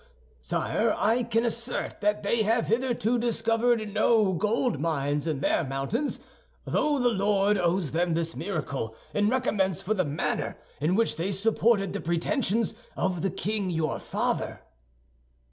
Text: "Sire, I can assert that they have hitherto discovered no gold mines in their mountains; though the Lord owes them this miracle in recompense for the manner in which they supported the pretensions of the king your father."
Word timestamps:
"Sire, 0.41 0.95
I 0.97 1.21
can 1.21 1.45
assert 1.45 2.01
that 2.01 2.23
they 2.23 2.41
have 2.41 2.65
hitherto 2.65 3.19
discovered 3.19 3.93
no 3.93 4.33
gold 4.33 4.79
mines 4.79 5.27
in 5.27 5.41
their 5.41 5.63
mountains; 5.63 6.19
though 6.65 6.97
the 6.97 7.11
Lord 7.11 7.55
owes 7.55 7.91
them 7.91 8.13
this 8.13 8.35
miracle 8.35 8.95
in 9.13 9.29
recompense 9.29 9.79
for 9.83 9.93
the 9.93 10.03
manner 10.03 10.57
in 10.79 10.95
which 10.95 11.17
they 11.17 11.31
supported 11.31 11.93
the 11.93 12.01
pretensions 12.01 12.73
of 12.95 13.21
the 13.21 13.29
king 13.29 13.69
your 13.69 13.99
father." 13.99 14.61